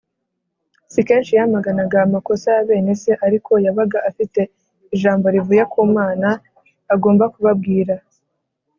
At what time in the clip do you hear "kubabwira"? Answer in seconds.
7.33-7.95